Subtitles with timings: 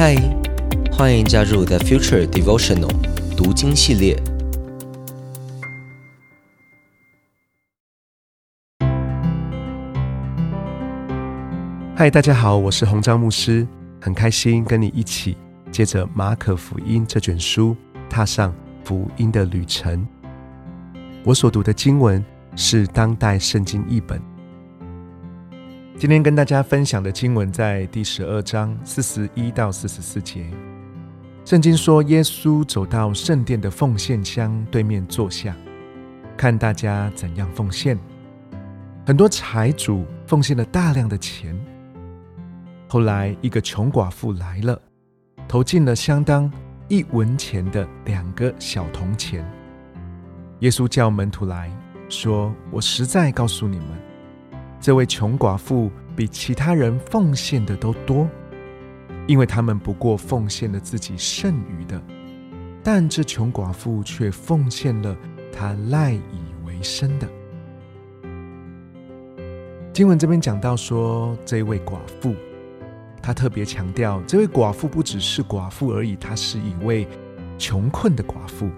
[0.00, 0.14] 嗨，
[0.92, 2.88] 欢迎加入 The Future Devotional
[3.36, 4.16] 读经系列。
[11.96, 13.66] 嗨，大家好，我是洪章牧师，
[14.00, 15.36] 很开心跟你一起
[15.72, 17.76] 接着马可福音这卷书，
[18.08, 18.54] 踏上
[18.84, 20.06] 福音的旅程。
[21.24, 22.24] 我所读的经文
[22.54, 24.22] 是当代圣经译本。
[25.98, 30.46] 今天跟大家分享的经文在第十二章四十一到四十四节。
[31.44, 35.56] 圣经说，耶稣走到圣殿的奉献箱对面坐下，
[36.36, 37.98] 看大家怎样奉献。
[39.04, 41.52] 很多财主奉献了大量的钱。
[42.86, 44.80] 后来，一个穷寡妇来了，
[45.48, 46.48] 投进了相当
[46.86, 49.44] 一文钱的两个小铜钱。
[50.60, 51.68] 耶稣叫门徒来
[52.08, 53.86] 说：“我实在告诉你们。”
[54.80, 58.28] 这位穷寡妇比其他人奉献的都多，
[59.26, 62.00] 因为他们不过奉献了自己剩余的，
[62.82, 65.16] 但这穷寡妇却奉献了
[65.52, 67.28] 她赖以为生的。
[69.92, 72.36] 经文这边讲到说，这位寡妇，
[73.20, 77.06] 她特别强调，这位寡妇不只是寡妇而已，她是一位
[77.58, 78.70] 穷困的寡妇。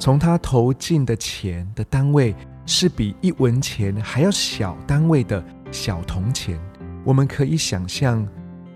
[0.00, 2.34] 从她投进的钱的单位。
[2.66, 6.58] 是比一文钱还要小单位的小铜钱，
[7.04, 8.26] 我们可以想象，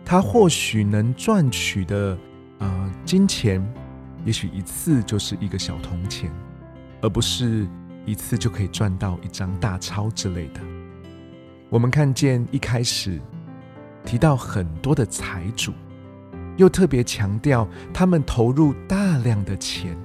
[0.05, 2.17] 他或许能赚取的
[2.59, 3.61] 呃金钱，
[4.25, 6.31] 也许一次就是一个小铜钱，
[7.03, 7.67] 而不是
[8.07, 10.61] 一次就可以赚到一张大钞之类的。
[11.69, 13.21] 我们看见一开始
[14.05, 15.73] 提到很多的财主，
[16.57, 19.97] 又特别强调他们投入大量的钱，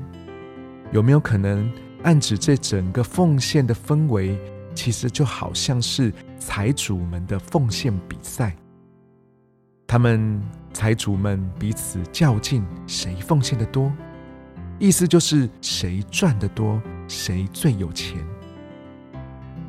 [0.92, 1.72] 有没有可能？
[2.06, 4.40] 暗指这整个奉献的氛围，
[4.76, 8.56] 其实就好像是财主们的奉献比赛。
[9.88, 10.40] 他们
[10.72, 13.92] 财主们彼此较劲，谁奉献的多，
[14.78, 18.24] 意思就是谁赚的多，谁最有钱。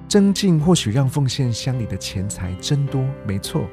[0.06, 3.66] 增进或许让奉献箱里的钱财增多，没错。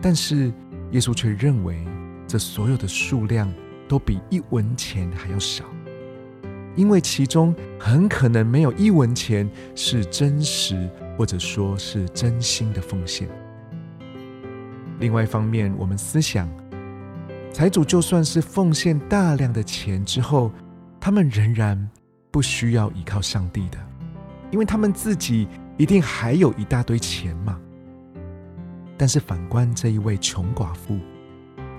[0.00, 0.50] 但是
[0.92, 1.86] 耶稣却认为，
[2.26, 3.52] 这所有的数量
[3.86, 5.66] 都比一文钱还要少。
[6.74, 13.28] 因为其中很可能没有一文钱是真实或者说是真心的奉献。
[15.00, 16.48] 另外一方面，我们思想，
[17.52, 20.50] 财主就算是奉献大量的钱之后，
[21.00, 21.90] 他们仍然
[22.30, 23.78] 不需要依靠上帝的，
[24.50, 27.58] 因为他们自己一定还有一大堆钱嘛。
[28.96, 30.98] 但是反观这一位穷寡妇，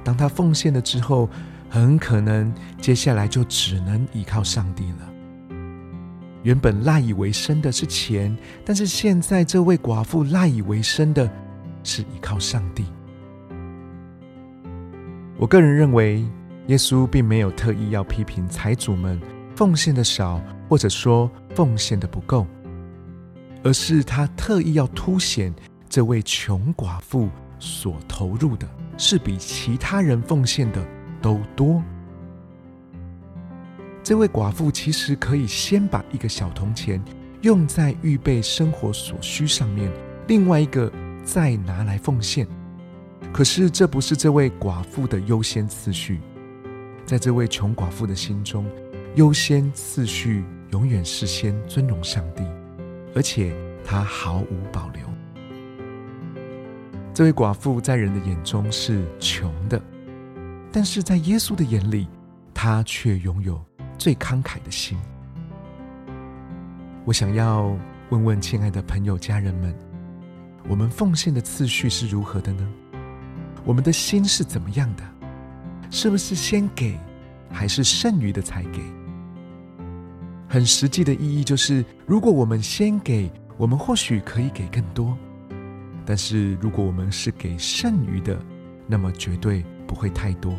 [0.03, 1.29] 当她奉献了之后，
[1.73, 5.09] 很可能接下来就只能依靠上帝了。
[6.43, 11.27] 原本赖以为生的是钱，但是现在这位寡妇赖以为生的
[11.83, 12.85] 是依靠上帝。
[15.35, 16.23] 我个人认为，
[16.67, 19.19] 耶稣并没有特意要批评财主们
[19.55, 22.45] 奉献的少，或者说奉献的不够，
[23.63, 25.51] 而是他特意要凸显
[25.89, 30.79] 这位穷寡妇所投入的是比其他人奉献的。
[31.23, 31.81] 都多。
[34.03, 37.01] 这位寡妇其实可以先把一个小铜钱
[37.41, 39.89] 用在预备生活所需上面，
[40.27, 40.91] 另外一个
[41.23, 42.45] 再拿来奉献。
[43.31, 46.19] 可是这不是这位寡妇的优先次序，
[47.05, 48.69] 在这位穷寡妇的心中，
[49.15, 52.43] 优先次序永远是先尊荣上帝，
[53.15, 53.55] 而且
[53.85, 55.01] 她毫无保留。
[57.13, 59.81] 这位寡妇在人的眼中是穷的。
[60.75, 62.07] 但是在耶稣的眼里，
[62.51, 63.63] 他却拥有
[63.95, 64.97] 最慷慨的心。
[67.05, 67.77] 我想要
[68.09, 69.71] 问问亲爱的朋友、家人们，
[70.67, 72.67] 我们奉献的次序是如何的呢？
[73.63, 75.03] 我们的心是怎么样的？
[75.91, 76.97] 是不是先给，
[77.51, 78.81] 还是剩余的才给？
[80.49, 85.15] 很实际的意义就是，如果我们先给，我们或许可以给更多；
[86.03, 88.43] 但是如果我们是给剩余的，
[88.87, 89.63] 那么绝对。
[89.93, 90.57] 不会太多，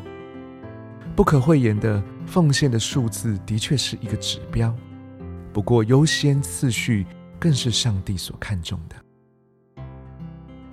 [1.17, 4.73] 不可讳言的奉献的数字的确是一个指标，
[5.53, 7.05] 不过优先次序
[7.37, 8.95] 更是上帝所看重的。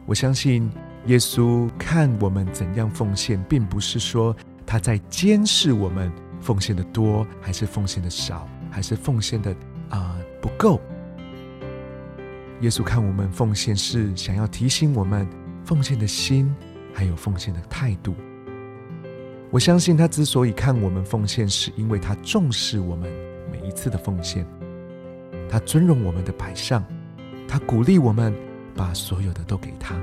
[0.06, 0.70] 我相信
[1.08, 9.56] 耶稣看我们怎样奉献，并不是说他在监视我们奉献的多还是奉献的少，还是奉献的
[9.90, 10.80] 啊不够。
[12.60, 15.28] 耶稣看我们奉献，是想要提醒我们
[15.66, 16.54] 奉献的心，
[16.94, 18.14] 还有奉献的态度。
[19.52, 23.12] 我相信他之所以看我们奉献，是因为他重视我们
[23.52, 24.48] 每一次的奉献，
[25.50, 26.82] 他尊荣我们的摆上，
[27.50, 28.34] 他鼓励我们
[28.74, 29.94] 把所有的都给他。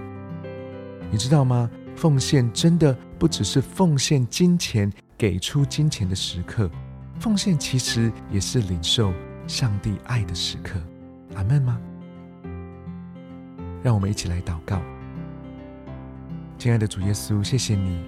[1.10, 1.70] 你知道吗？
[1.96, 6.70] 奉献真的不只是奉献金钱、给出金钱的时刻，
[7.18, 9.12] 奉献其实也是领受
[9.46, 10.78] 上帝爱的时刻。
[11.34, 11.80] 阿门吗？
[13.82, 14.80] 让我们一起来祷告。
[16.58, 17.98] 亲爱的主耶稣，谢谢你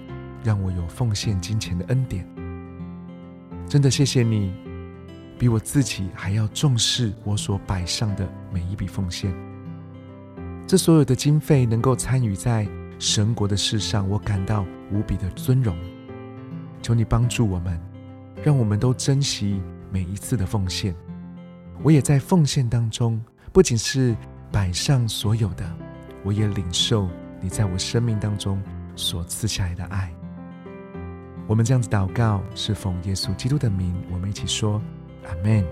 [0.43, 2.27] 让我有奉献金钱的恩典。
[3.67, 4.53] 真的谢谢你，
[5.39, 9.33] 比我自己还要重视我所摆上的每一笔奉献。
[10.67, 12.67] 这所有的经费能够参与在
[12.99, 15.75] 神国的事上，我感到无比的尊荣。
[16.81, 17.79] 求你帮助我们，
[18.43, 19.61] 让我们都珍惜
[19.91, 20.95] 每一次的奉献。
[21.83, 23.21] 我也在奉献当中，
[23.51, 24.15] 不仅是
[24.51, 25.65] 摆上所有的，
[26.23, 27.09] 我也领受
[27.39, 28.61] 你在我生命当中
[28.95, 30.11] 所赐下来的爱。
[31.47, 34.81] 我们这样子祷告，是奉耶稣基督的名，我们一起说：
[35.27, 35.65] 阿门。